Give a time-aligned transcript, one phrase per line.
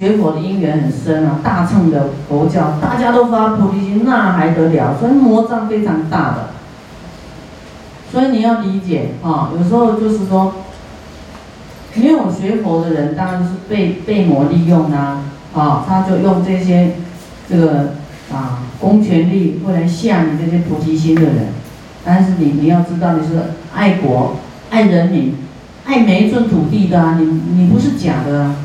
[0.00, 4.98] 学佛的因缘很深啊，大乘的佛教大家都发菩提心，那还得了？
[4.98, 6.48] 所以魔障非常大的。
[8.10, 10.52] 所以你要理解啊，有时候就是说，
[11.94, 15.22] 没有学佛的人当然是被被魔利用啊，
[15.54, 16.94] 啊，他就用这些
[17.48, 17.94] 这个
[18.32, 21.46] 啊公权力会来吓你这些菩提心的人。
[22.04, 23.40] 但是你你要知道你是
[23.72, 24.38] 爱国、
[24.70, 25.36] 爱人民、
[25.84, 27.24] 爱每一寸土地的啊，你
[27.54, 28.56] 你不是假的。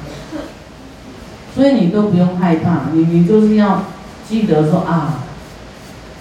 [1.59, 3.81] 所以你都不用害怕，你你就是要
[4.25, 5.15] 记得说啊，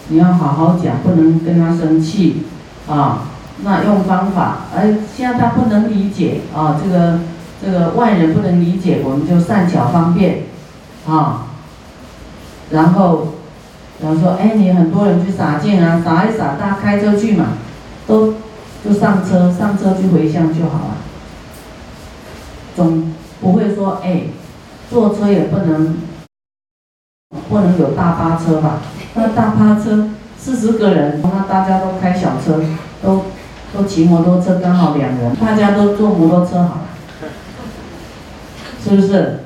[0.08, 2.42] 你要好好讲，不能跟他生气
[2.88, 3.28] 啊。
[3.62, 7.20] 那用方法，哎，现在他不能理解啊，这个
[7.64, 10.42] 这个外人不能理解，我们就善巧方便
[11.06, 11.46] 啊。
[12.70, 13.34] 然后，
[14.02, 17.50] 然后说，哎，你很多人去撒剑啊，撒一撒，大家开车去嘛，
[18.08, 18.34] 都
[18.84, 20.96] 就上车，上车去回乡就好了，
[22.74, 24.22] 总不会说，哎。
[24.90, 25.96] 坐车也不能，
[27.50, 28.80] 不能有大巴车吧？
[29.14, 30.08] 那大巴车
[30.38, 32.62] 四十个人，那大家都开小车，
[33.02, 33.24] 都
[33.74, 36.82] 都骑摩托车，刚好两人，大家都坐摩托车好了，
[38.82, 39.40] 是不是？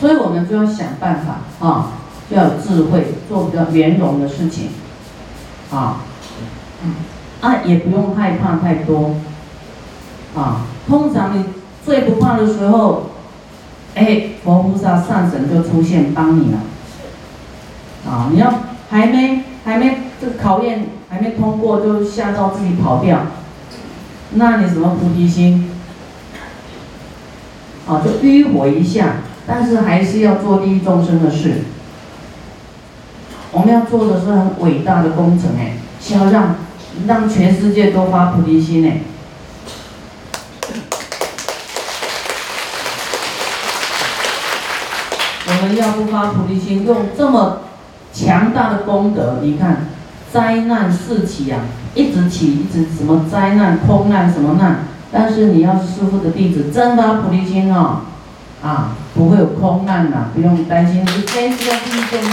[0.00, 1.92] 所以我们就要想办法啊，
[2.30, 4.70] 要有智慧，做比较圆融的事情，
[5.70, 6.00] 啊，
[7.40, 9.14] 啊也不用害怕太多，
[10.34, 11.44] 啊，通常你
[11.84, 13.09] 最不怕的时候。
[13.94, 16.58] 哎，佛菩萨、上神就出现帮你了。
[18.08, 18.52] 啊，你要
[18.88, 23.26] 还没还没这个考验还没通过，就吓到自己跑掉，
[24.34, 25.70] 那你什么菩提心？
[27.86, 29.16] 啊，就迂回一下，
[29.46, 31.62] 但是还是要做利益众生的事。
[33.52, 36.54] 我们要做的是很伟大的工程哎，是要让
[37.08, 39.00] 让全世界都发菩提心哎。
[45.62, 47.60] 我们要不发菩提心，用这么
[48.14, 49.88] 强大的功德，你看
[50.32, 51.60] 灾难四起啊，
[51.94, 54.86] 一直起，一直什么灾难、空难什么难。
[55.12, 58.00] 但是你要是师父的弟子，真发菩提心哦，
[58.62, 62.30] 啊，不会有空难的，不用担心，是天是要利益众生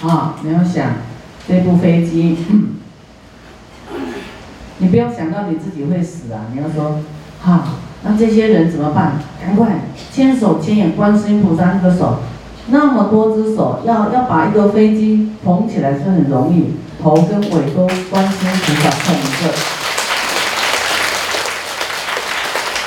[0.00, 0.08] 的。
[0.08, 0.92] 啊，你要想
[1.46, 2.38] 这部飞机，
[4.78, 7.00] 你不要想到你自己会死啊，你要说，
[7.42, 7.64] 哈。
[8.02, 9.18] 那这些人怎么办？
[9.40, 12.18] 赶快牵手牵引观世音菩萨那个手，
[12.68, 19.54] 那么多只手，要要把一个飞机捧起来是很容易，头跟尾都观世音菩萨捧着。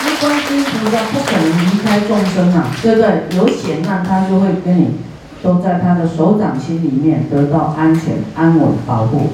[0.03, 3.23] 那观世音菩萨不可能离开众生啊，对不对？
[3.37, 4.91] 有险难他就会跟你，
[5.43, 9.29] 都在他的手掌心里面得到安全、安稳、保护。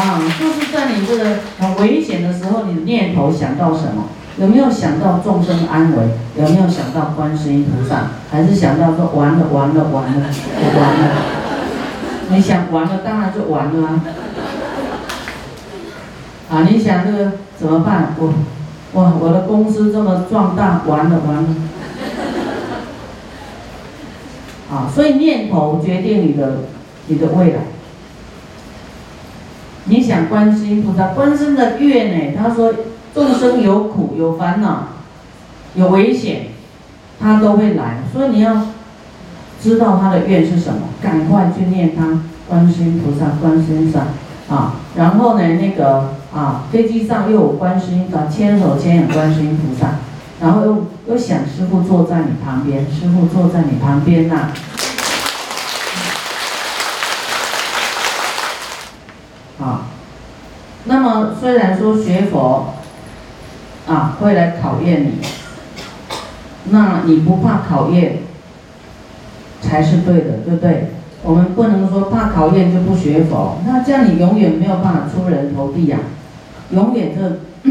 [0.00, 4.04] 啊，就是在你这个很危险的时候，你的念头想到什么？
[4.38, 5.98] 有没有想到众生安危？
[6.36, 8.12] 有没有想到观世音菩萨？
[8.30, 10.30] 还是想到说完了完了完了
[10.78, 11.12] 完了？
[12.30, 14.00] 你想完了，当然就完了啊！
[16.48, 18.14] 啊，你想这个怎么办？
[18.18, 18.32] 我，
[18.94, 21.48] 哇，我的公司这么壮大，完了完了！
[24.72, 26.60] 啊，所以念头决定你的
[27.08, 27.58] 你的未来。
[29.90, 32.38] 你想观世音菩萨，观世的愿呢？
[32.40, 32.72] 他说
[33.12, 34.84] 众生有苦有烦恼，
[35.74, 36.46] 有危险，
[37.20, 37.98] 他都会来。
[38.12, 38.68] 所以你要
[39.60, 44.76] 知道他的愿是什么，赶快去念他观世音菩萨，观世音菩萨啊。
[44.94, 49.96] 然后呢，那个啊，飞机上又有观世音菩萨，牵手牵引观世音菩萨，
[50.40, 54.52] 然后又又想师傅坐在你旁边，师傅坐在你旁边呐。
[60.90, 62.74] 那么虽然说学佛
[63.86, 65.20] 啊会来考验你，
[66.70, 68.18] 那你不怕考验
[69.62, 70.88] 才是对的，对不对？
[71.22, 75.98] 我们不能说怕考验就不学佛，那这样你永远没有办法出人头地呀，
[76.70, 77.38] 永远这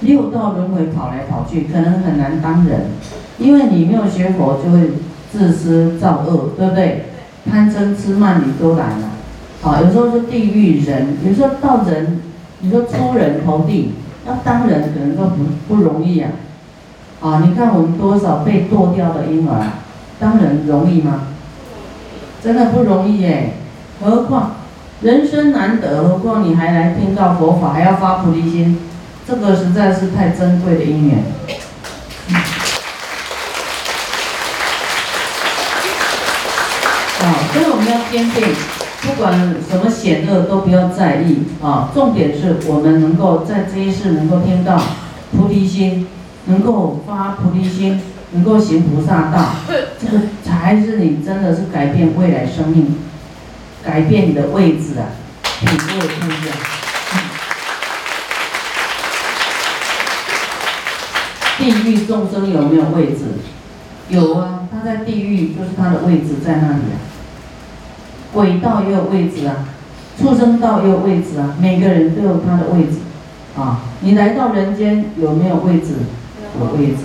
[0.00, 2.86] 六道轮回跑来跑去，可能很难当人，
[3.38, 4.90] 因为你没有学佛就会
[5.30, 7.04] 自私造恶，对不对？
[7.48, 9.19] 贪嗔痴慢你都来了。
[9.62, 12.22] 啊，有时候是地狱人，有时候到人，
[12.60, 13.92] 你说出人头地，
[14.26, 16.30] 要当人可能都不不容易啊。
[17.20, 19.72] 啊，你看我们多少被剁掉的婴儿，
[20.18, 21.28] 当人容易吗？
[22.42, 23.52] 真的不容易耶。
[24.02, 24.56] 何况
[25.02, 28.78] 人生难得，何况你还来听到佛法，还要发菩提心，
[29.28, 31.18] 这个实在是太珍贵的因缘。
[37.20, 38.54] 啊，所以我们要坚定。
[39.02, 44.80] 不管什么险恶都不要在意啊，重点是我们能够在这一世能够听到
[45.32, 46.06] 菩提心，
[46.46, 48.00] 能够发菩提心，
[48.32, 49.54] 能够行菩萨道，
[49.98, 52.96] 这个才是你真的是改变未来生命，
[53.82, 55.08] 改变你的位置啊，
[55.42, 56.56] 品位不一样。
[61.58, 63.24] 地狱众生有没有位置？
[64.08, 67.09] 有啊，他在地狱就是他的位置在那里啊。
[68.32, 69.68] 鬼道也有位置啊，
[70.18, 72.98] 畜生道也有位置啊，每个人都有他的位置，
[73.58, 75.94] 啊，你来到人间有没有位置？
[76.58, 76.98] 有位置。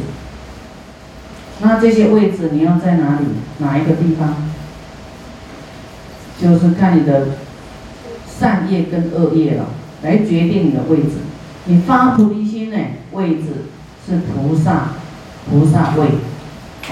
[1.61, 3.25] 那这些位置你要在哪里？
[3.59, 4.35] 哪一个地方？
[6.41, 7.27] 就是看你的
[8.27, 9.67] 善业跟恶业了，
[10.01, 11.11] 来决定你的位置。
[11.65, 12.77] 你发菩提心呢，
[13.13, 13.67] 位置
[14.05, 14.89] 是菩萨，
[15.49, 16.07] 菩萨位，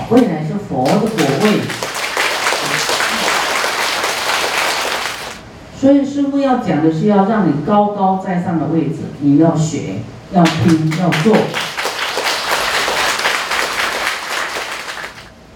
[0.09, 1.09] 未来是佛的果
[1.43, 1.59] 位。
[5.83, 9.95] 所以师傅要讲的是要让你高高在上的位置，你要学，
[10.31, 11.35] 要听，要做。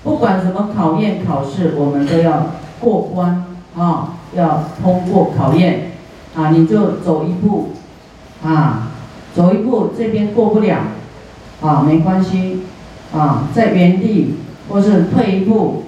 [0.03, 3.45] 不管什么考验考试，我们都要过关
[3.77, 5.91] 啊，要通过考验
[6.35, 7.75] 啊，你就走一步
[8.44, 8.89] 啊，
[9.33, 10.79] 走一步这边过不了
[11.62, 12.63] 啊，没关系
[13.13, 14.35] 啊，在原地
[14.68, 15.85] 或是退一步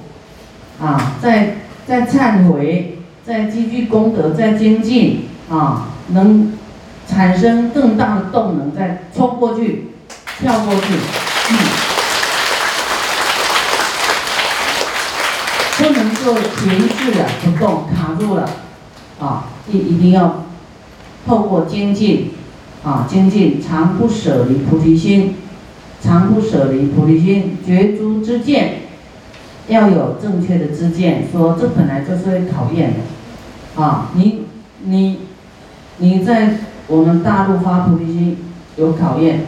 [0.81, 2.95] 啊，再再忏悔。
[3.29, 6.51] 在积聚功德，在精进啊，能
[7.07, 9.89] 产生更大的动能，再冲过去，
[10.39, 10.95] 跳过去，
[11.51, 11.55] 嗯，
[15.77, 18.49] 不能够停滞了，不动，卡住了，
[19.19, 20.45] 啊，一一定要
[21.27, 22.31] 透过精进，
[22.83, 25.35] 啊，精进常不舍离菩提心，
[26.01, 28.85] 常不舍离菩提心，觉诸之见，
[29.67, 32.97] 要有正确的知见，说这本来就是会考验的。
[33.75, 34.45] 啊，你
[34.83, 35.19] 你
[35.97, 38.37] 你在我们大陆发菩提心
[38.75, 39.45] 有考验，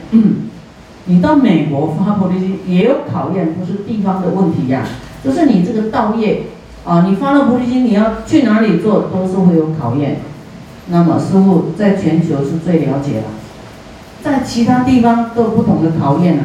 [1.06, 4.84] 你到美国发菩提心也有考验，不是地方的问题呀，
[5.24, 6.44] 就是你这个道业
[6.86, 10.20] 啊，你发了菩提心，你要去哪里做都是会有考验。
[10.88, 13.24] 那么师傅在全球是最了解了，
[14.24, 16.44] 在其他地方都有不同的考验啊。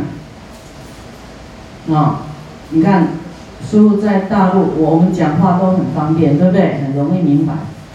[1.95, 2.23] 啊，
[2.71, 3.09] 你看
[3.65, 6.81] 师傅在大陆，我们讲话都很方便，对不对？
[6.85, 7.55] 很容易明白。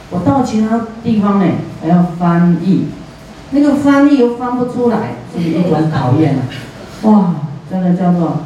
[0.09, 1.45] 我到其他地方呢，
[1.81, 2.87] 还要翻译，
[3.51, 6.41] 那个翻译又翻不出来，是一种讨厌啊！
[7.03, 7.35] 哇，
[7.69, 8.41] 真的叫做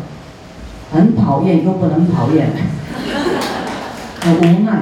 [0.94, 2.52] 很讨厌又不能讨厌，
[4.22, 4.82] 很无奈，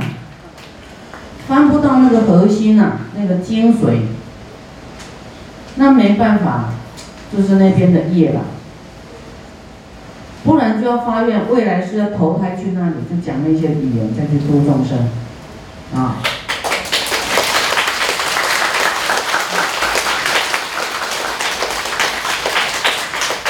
[1.48, 4.00] 翻不到那个核心啊，那个精髓，
[5.76, 6.66] 那没办法，
[7.36, 8.42] 就是那边的业了，
[10.44, 15.10] 不然就要发愿，未来是要投胎去那里，就讲那些语言再去度众生，
[15.96, 16.18] 啊。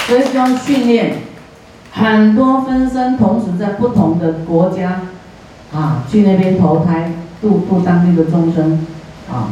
[0.06, 1.16] 所以要训练
[1.92, 5.02] 很多分身，同时在不同的国家
[5.74, 8.86] 啊，去那边投胎度度当地的众生
[9.32, 9.50] 啊，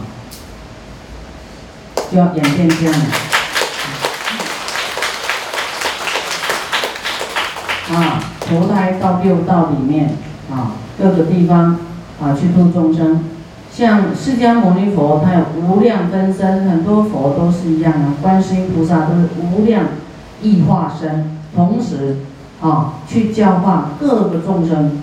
[2.11, 2.93] 就要演变这样
[7.91, 10.15] 啊，投胎到六道里面
[10.49, 11.77] 啊，各个地方
[12.21, 13.23] 啊去度众生。
[13.71, 19.85] 像释迦牟尼佛，他有无量分身，很多佛都是一样的，观世音菩萨都是无量。
[20.43, 22.15] 异化身，同时
[22.61, 24.99] 啊，去教化各个众生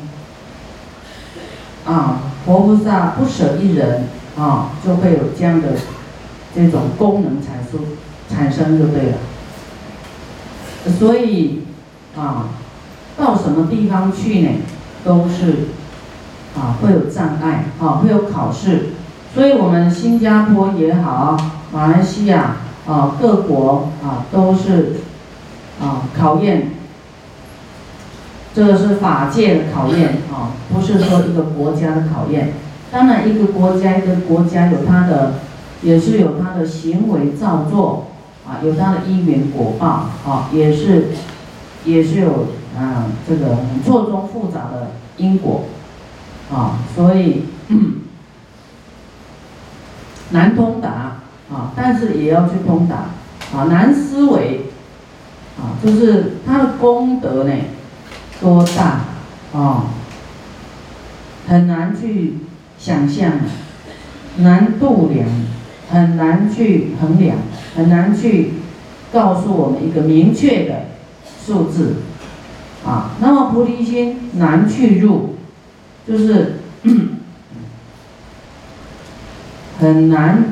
[1.87, 5.69] 啊，佛菩萨不舍一人啊，就会有这样的
[6.53, 7.79] 这种功能产出
[8.29, 9.19] 产生就对了。
[10.99, 11.63] 所以
[12.17, 12.49] 啊，
[13.19, 14.49] 到什么地方去呢，
[15.05, 15.69] 都是
[16.57, 18.91] 啊会有障碍啊，会有考试。
[19.35, 21.37] 所以我们新加坡也好，
[21.73, 22.57] 马来西亚
[22.87, 25.01] 啊，各国啊都是。
[25.81, 26.73] 啊，考验，
[28.53, 32.55] 这个是法界的考验啊，不是说一个国家的考验。
[32.91, 35.35] 当然，一个国家一个国家有它的，
[35.83, 38.09] 也是有它的行为造作
[38.45, 39.87] 啊，有它的因缘果报
[40.27, 41.11] 啊，也是，
[41.85, 42.47] 也是有
[42.77, 45.65] 啊这个错综复杂的因果
[46.53, 47.45] 啊，所以
[50.31, 51.19] 难通达
[51.51, 52.97] 啊，但是也要去通达
[53.57, 54.63] 啊，难思维。
[55.61, 57.53] 啊，就是他的功德呢，
[58.41, 59.01] 多大
[59.53, 59.87] 啊，
[61.49, 62.37] 很难去
[62.79, 63.33] 想象，
[64.37, 65.27] 难度量，
[65.91, 67.39] 很难去衡量，
[67.75, 68.53] 很难去
[69.13, 70.83] 告诉我们一个明确的
[71.45, 71.97] 数字
[72.87, 73.11] 啊。
[73.21, 75.37] 那么菩提心难去入，
[76.07, 76.61] 就是
[79.81, 80.45] 很难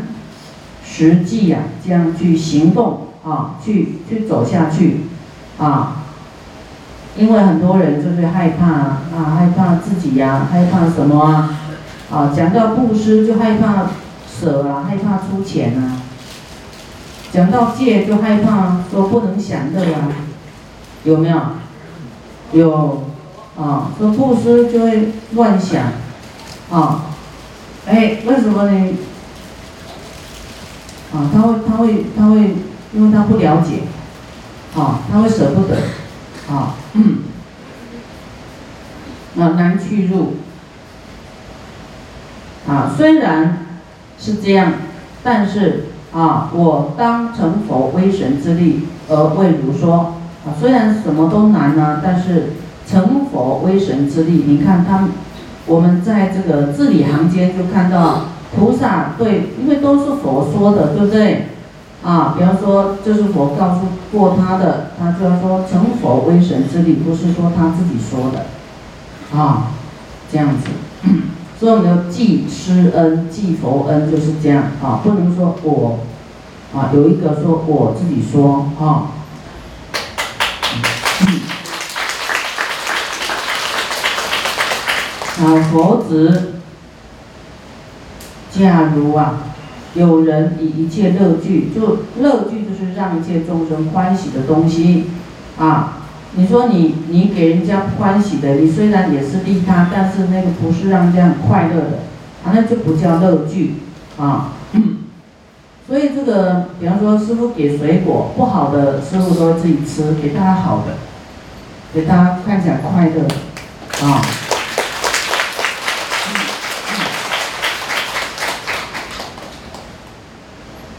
[0.84, 5.00] 实际呀这样去行动啊，去去走下去
[5.58, 6.04] 啊，
[7.16, 11.58] 因为很多人就是害怕啊，害怕自己呀，害怕什么啊？
[12.10, 13.86] 啊，讲到布施就害怕
[14.40, 15.98] 舍啊，害怕出钱啊；
[17.32, 20.08] 讲到戒就害怕说不能享乐啊，
[21.02, 21.40] 有没有？
[22.52, 23.04] 有
[23.58, 25.92] 啊，说布施就会乱想
[26.70, 27.06] 啊，
[27.86, 28.96] 哎，为什么呢？
[31.14, 32.56] 啊，他会，他会，他会，
[32.92, 33.82] 因为他不了解，
[34.74, 35.76] 啊，他会舍不得，
[36.52, 37.18] 啊，嗯，
[39.38, 40.34] 啊，难去入。
[42.68, 43.66] 啊，虽然
[44.18, 44.72] 是这样，
[45.22, 50.16] 但是啊，我当成佛威神之力而为如说
[50.60, 52.52] 虽然什么都难呢，但是
[52.88, 55.08] 成佛威神之力，你看他，
[55.66, 58.26] 我们在这个字里行间就看到
[58.56, 61.46] 菩萨对，因为都是佛说的，对不对？
[62.04, 63.80] 啊，比方说这是佛告诉
[64.16, 68.46] 过他的，他就要说成佛威神之力，不是说他自己说的，
[69.36, 69.72] 啊，
[70.30, 70.70] 这样子。
[71.58, 75.98] 所以我们要记师恩、记佛恩就是这样啊，不能说我
[76.72, 79.15] 啊有一个说我自己说啊。
[85.38, 86.54] 啊，佛子，
[88.50, 89.44] 假如啊，
[89.94, 95.06] 有人以一切乐具，就乐具就是让一切众生欢喜的东西
[95.58, 95.98] 啊。
[96.38, 101.98] 你说你你给人家欢喜的，你虽然也是利他，但是那个不是让人家很快乐的，
[102.44, 103.74] 啊，那就不叫乐具
[104.18, 104.52] 啊。
[105.88, 110.94] 所以这个，比方说师傅给水果不好的，师傅都自己吃，给大家好的，
[111.94, 113.22] 给大家看起来快乐
[114.04, 114.20] 啊。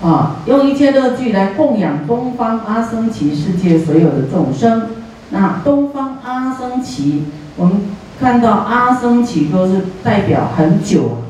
[0.01, 4.91] 啊，用一切乐具来供养东方阿僧祇世界所有的众生。
[5.31, 7.23] 那东方阿僧祇，
[7.57, 7.81] 我们
[8.17, 11.23] 看到阿僧祇都是代表很久、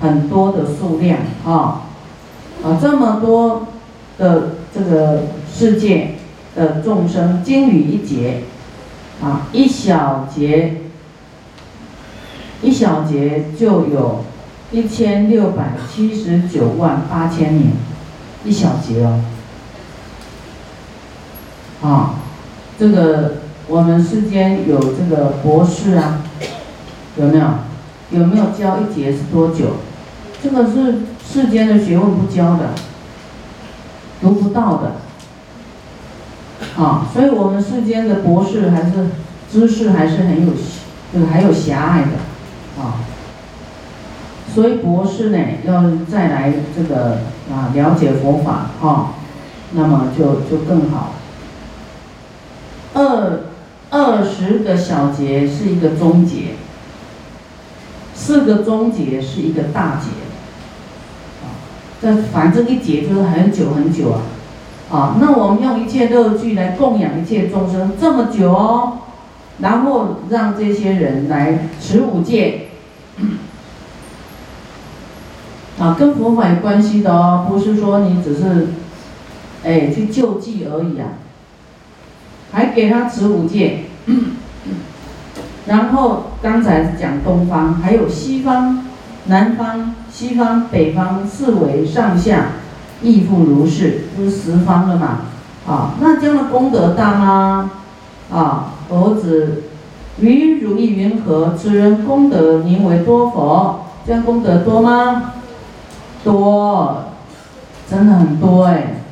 [0.00, 1.82] 很多的数量啊
[2.64, 3.66] 啊，这么多
[4.18, 6.14] 的这个世界
[6.54, 8.42] 的众生，经语一节
[9.22, 10.82] 啊，一小节
[12.62, 14.24] 一小节就有
[14.70, 17.72] 一千六百七十九万八千年，
[18.44, 19.24] 一小节哦
[21.82, 22.14] 啊。
[22.78, 23.34] 这个
[23.68, 26.22] 我们世间有这个博士啊，
[27.16, 27.44] 有没有？
[28.10, 29.76] 有没有教一节是多久？
[30.42, 32.70] 这个是世间的学问不教的，
[34.20, 34.92] 读不到的。
[36.76, 38.92] 啊，所以我们世间的博士还是
[39.50, 40.52] 知识还是很有，
[41.12, 43.00] 这个还有狭隘的，啊。
[44.54, 47.18] 所以博士呢，要再来这个
[47.50, 49.14] 啊了解佛法啊，
[49.72, 51.14] 那么就就更好。
[52.94, 53.40] 二
[53.90, 56.56] 二十个小节是一个中节，
[58.14, 60.08] 四个中节是一个大节，
[62.02, 64.22] 这反正一节就是很久很久啊，
[64.90, 68.98] 啊，那我们用一切乐具来供养一切众生这么久哦，
[69.60, 72.70] 然后让这些人来持五戒，
[75.78, 78.66] 啊，跟佛法有关系的哦，不是说你只是，
[79.62, 81.06] 哎，去救济而已啊。
[82.50, 83.84] 还给他持五戒，
[85.66, 88.84] 然后刚才讲东方，还有西方、
[89.26, 92.48] 南方、西方、北方四维上下，
[93.02, 95.20] 亦复如是，不是十方了嘛？
[95.66, 97.70] 啊，那这样的功德大吗？
[98.30, 99.62] 啊，佛子，
[100.18, 101.56] 于如意云何？
[101.56, 105.32] 此人功德名为多佛，这样功德多吗？
[106.22, 107.04] 多，
[107.88, 109.02] 真的很多哎。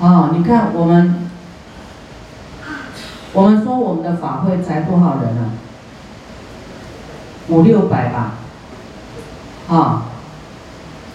[0.00, 1.16] 啊，你看我们。
[3.32, 5.52] 我们说我们的法会才多少人呢？
[7.48, 8.32] 五六百吧，
[9.70, 10.02] 啊，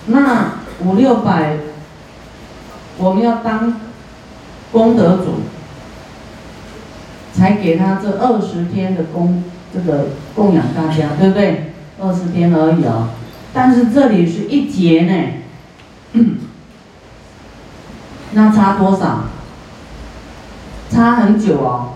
[0.07, 1.57] 那五六百，
[2.97, 3.74] 我们要当
[4.71, 5.41] 功德主，
[7.33, 9.43] 才给他这二十天的供，
[9.74, 11.74] 这个供养大家，对不对？
[12.01, 13.09] 二十天而已啊，
[13.53, 15.01] 但是这里是一节
[16.13, 16.24] 呢，
[18.31, 19.25] 那差多少？
[20.89, 21.89] 差很久哦。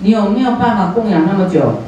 [0.00, 1.82] 你有没有办法供养那么久？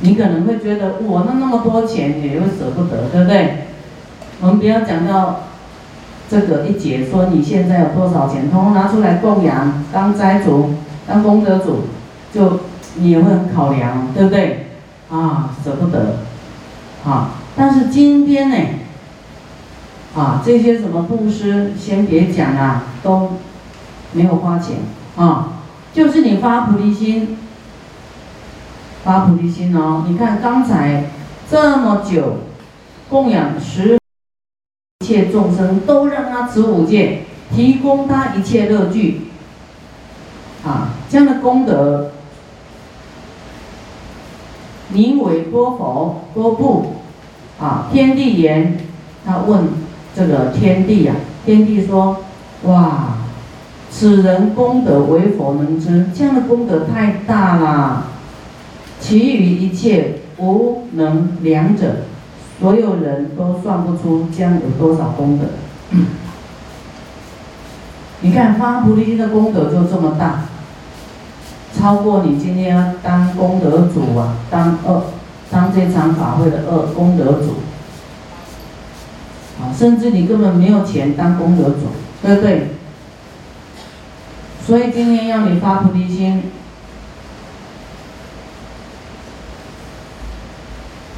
[0.00, 3.64] 你可能会觉得我那那么多钱也会舍不得，对不对？
[4.40, 5.40] 我们不要讲到
[6.30, 10.74] 这个一节，说你现在有多少钱，通通拿出来供养，当斋主、
[11.06, 11.84] 当功德主，
[12.32, 12.60] 就
[12.96, 14.66] 你也会很考量，对不对？
[15.10, 16.18] 啊，舍不得，
[17.04, 18.56] 啊，但是今天呢，
[20.14, 23.32] 啊，这些什么布施，先别讲啊，都
[24.12, 24.76] 没有花钱
[25.16, 25.54] 啊，
[25.94, 27.38] 就是你发菩提心，
[29.08, 30.04] 发菩提心哦。
[30.06, 31.04] 你看刚才
[31.50, 32.40] 这么久
[33.08, 33.96] 供养十
[35.00, 39.22] 一切众生，都让他持五戒，提供他一切乐具，
[40.62, 42.10] 啊，这样的功德，
[44.90, 46.96] 名为多佛多不？
[47.58, 48.76] 啊，天地言，
[49.24, 49.68] 他问
[50.14, 51.14] 这个天地呀，
[51.46, 52.18] 天地说：
[52.64, 53.14] 哇，
[53.90, 58.04] 此人功德为佛能知，这样的功德太大了，
[59.00, 62.04] 其余一切无能量者，
[62.60, 65.46] 所有人都算不出将有多少功德。
[68.22, 70.44] 你看发菩提心的功德就这么大，
[71.78, 75.02] 超过你今天要当功德主啊，当二。
[75.50, 77.54] 当这场法会的二功德主，
[79.58, 81.86] 啊，甚至你根本没有钱当功德主，
[82.20, 82.72] 对不对？
[84.66, 86.42] 所以今天要你发菩提心，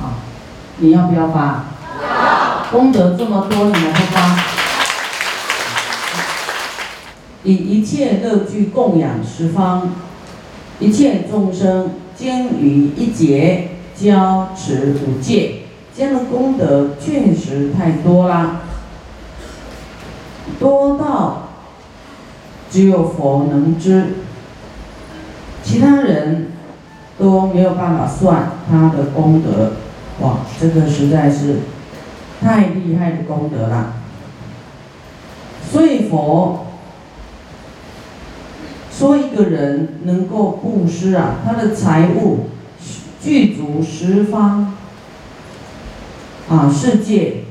[0.01, 0.23] 啊，
[0.81, 1.65] 你要不要发？
[2.71, 4.37] 功德这么多，你还不发？
[7.45, 9.91] 以一切乐具供养十方，
[10.79, 13.69] 一切众生经于一劫。
[14.01, 18.63] 交持五戒，这样的功德确实太多啦，
[20.59, 21.51] 多到
[22.71, 24.15] 只有佛能知，
[25.63, 26.53] 其他人
[27.19, 29.73] 都没有办法算他的功德。
[30.61, 31.61] 这个实在是
[32.41, 33.95] 太厉害的功德了。
[35.73, 36.67] 所以佛
[38.93, 42.51] 说一个人能够布施啊，他的财物。
[43.23, 44.73] 具足十方
[46.49, 47.45] 啊世界，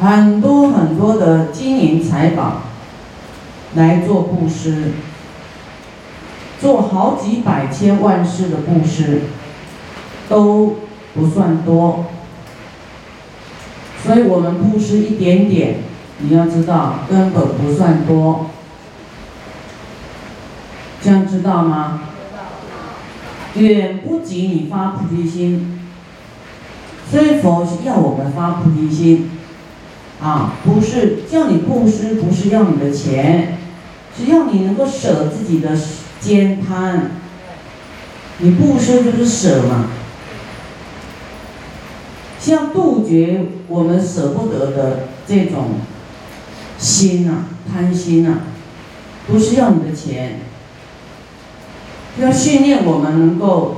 [0.00, 2.62] 很多很多的金银财宝
[3.74, 4.92] 来做布施，
[6.60, 9.22] 做好几百千万世的布施
[10.32, 10.76] 都
[11.12, 12.06] 不算多，
[14.02, 15.80] 所以我们布施一点点，
[16.20, 18.46] 你要知道根本不算多，
[21.02, 22.04] 这样知道吗？
[23.56, 25.78] 远不及你发菩提心，
[27.10, 29.30] 所以佛是要我们发菩提心，
[30.22, 33.58] 啊，不是叫你布施，不是要你的钱，
[34.16, 35.78] 是要你能够舍自己的
[36.20, 37.10] 肩贪。
[38.38, 39.90] 你布施就是舍嘛，
[42.42, 45.76] 像杜绝我们舍不得的这种
[46.76, 48.40] 心呐，贪心呐，
[49.28, 50.40] 不是要你的钱。
[52.20, 53.76] 要训练我们能够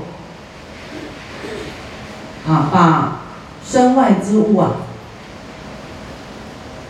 [2.48, 3.20] 啊，把
[3.62, 4.76] 身外之物啊，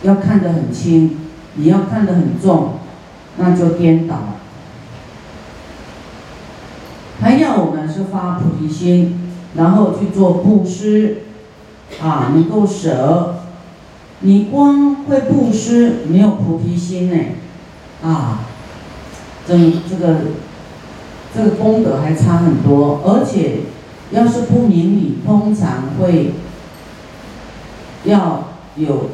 [0.01, 1.17] 要看得很轻，
[1.55, 2.79] 你要看得很重，
[3.35, 4.35] 那就颠倒了。
[7.19, 11.24] 还要我们是发菩提心，然后去做布施，
[12.01, 13.35] 啊，能够舍。
[14.21, 17.17] 你光会布施，没有菩提心呢，
[18.03, 18.45] 啊，
[19.47, 19.53] 这
[19.89, 20.17] 这个。
[21.37, 23.63] 这个功德还差很多，而且
[24.11, 26.31] 要是不明理，通常会
[28.05, 29.09] 要有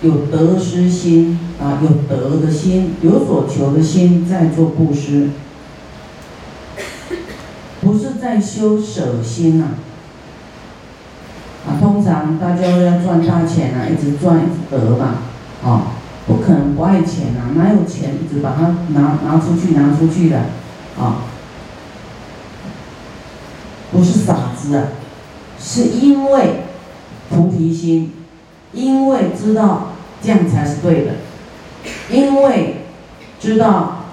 [0.00, 5.28] 有得失心啊，有得的心，有所求的心在做布施，
[7.82, 9.66] 不是在修舍心呐。
[9.66, 9.87] 啊，
[11.98, 15.14] 通常大家都要赚大钱啊，一直赚一直得嘛，
[15.64, 15.82] 啊，
[16.28, 20.38] 不可能不爱钱啊，哪有钱一直把它拿拿出去拿出去的？
[20.96, 21.24] 啊，
[23.90, 24.84] 不是傻子啊，
[25.58, 26.60] 是因为
[27.30, 28.12] 菩提心，
[28.72, 29.88] 因为知道
[30.22, 31.14] 这样才是对的，
[32.10, 32.84] 因为
[33.40, 34.04] 知道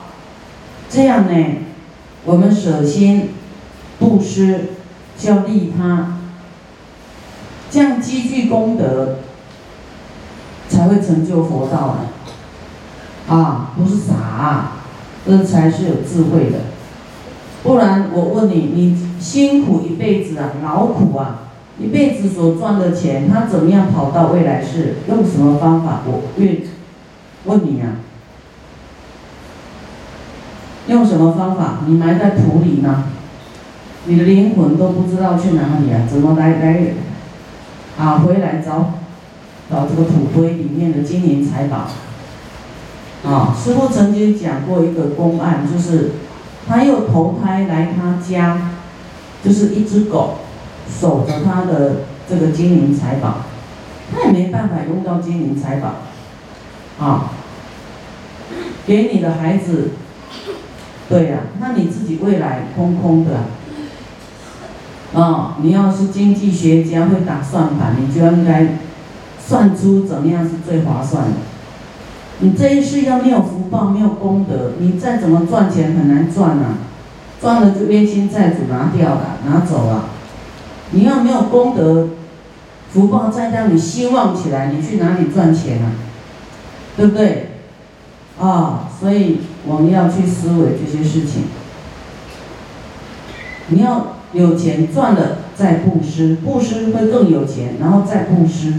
[0.89, 1.45] 这样呢，
[2.23, 3.29] 我们舍心
[3.99, 4.69] 布施，
[5.21, 6.14] 要利他，
[7.75, 9.17] 这样积聚功德，
[10.69, 14.71] 才会成就佛道的，啊，不是傻，
[15.27, 16.59] 这才是有智慧的。
[17.63, 24.95] 不然我问你，你辛苦一辈子啊，劳苦啊，一辈子所赚的钱，他怎么样跑到未来世？
[25.09, 25.99] 用什么方法？
[26.05, 26.59] 我愿
[27.43, 27.99] 问你啊，
[30.87, 31.79] 用什么方法？
[31.85, 33.07] 你埋在土里吗？
[34.05, 36.07] 你的灵魂都不知道去哪里啊？
[36.09, 36.93] 怎么来来
[37.97, 38.19] 啊？
[38.19, 38.93] 回来找
[39.69, 41.87] 找这个土堆里面的金银财宝？
[43.29, 46.11] 啊，师傅曾经讲过一个公案，就是。
[46.67, 48.71] 他又投胎来他家，
[49.43, 50.37] 就是一只狗，
[50.89, 53.35] 守着他的这个金银财宝，
[54.11, 55.97] 他也没办法用到金银财宝，
[56.99, 57.33] 啊，
[58.87, 59.91] 给你的孩子，
[61.07, 63.41] 对呀，那你自己未来空空的，
[65.15, 68.77] 啊你要是经济学家会打算盘，你就应该
[69.39, 71.31] 算出怎么样是最划算的。
[72.39, 76.75] 你这一世要没有福报，没有功德，你再怎么赚钱很难赚呐，
[77.41, 80.09] 赚了就冤亲债主拿掉了，拿走了。
[80.91, 82.09] 你要没有功德，
[82.91, 85.91] 福报再让你兴旺起来，你去哪里赚钱啊？
[86.97, 87.51] 对不对？
[88.37, 91.43] 啊，所以我们要去思维这些事情。
[93.67, 98.73] 你要有钱赚了再布施，布施会更有钱，然后再布施，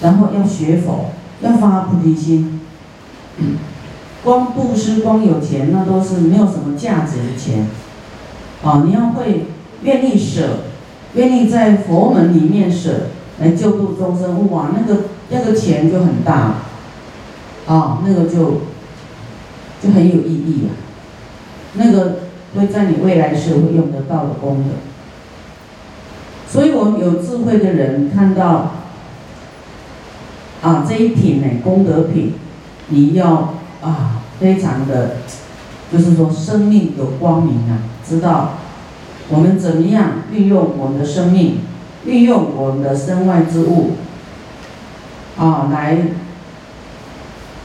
[0.00, 1.10] 然后要学佛，
[1.42, 2.60] 要发菩提心。
[4.22, 7.66] 光布施光有钱，那都是没有什么价值的钱。
[8.62, 9.46] 啊，你要会
[9.82, 10.60] 愿意舍，
[11.14, 16.54] 愿意在佛门里面舍来救度众生，哇，那个那个钱就很大，
[17.66, 18.62] 啊，那个就
[19.82, 20.72] 就很有意义啊。
[21.74, 22.20] 那个
[22.54, 24.70] 会在你未来世会用得到的功德。
[26.48, 28.72] 所以我们有智慧的人看到，
[30.62, 32.34] 啊，这一品呢，功德品。
[32.88, 35.16] 你要啊，非常的，
[35.90, 38.58] 就是说生命有光明啊，知道
[39.30, 41.60] 我们怎么样运用我们的生命，
[42.04, 43.92] 运用我们的身外之物，
[45.38, 45.98] 啊，来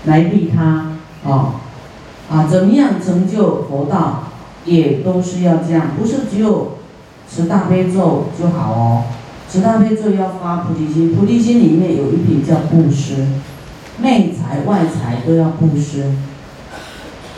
[0.05, 0.95] 来利他
[1.29, 1.55] 啊，
[2.31, 4.28] 啊，怎么样成就佛道，
[4.69, 6.77] 也都是要这样，不是只有
[7.29, 9.03] 持大悲咒就好哦，
[9.49, 13.27] 持大悲咒要发菩提心，菩提心里面有一品叫布施。
[14.01, 16.05] 内财外财都要布施，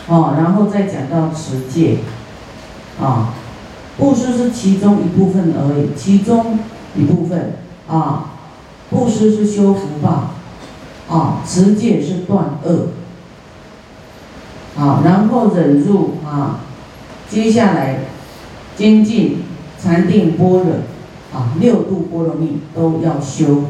[0.08, 1.98] 哦，然后再讲到持戒，
[3.02, 3.34] 啊，
[3.98, 6.60] 布施是其中一部分而已，其中
[6.96, 7.56] 一部分。
[7.90, 8.26] 啊，
[8.90, 10.30] 布施是修福报，
[11.10, 12.88] 啊，持戒是断恶，
[14.78, 16.62] 啊，然后忍辱啊，
[17.32, 18.00] 接下来
[18.76, 19.38] 精进
[19.82, 20.74] 禅定般若，
[21.34, 23.64] 啊，六度波罗蜜都要修。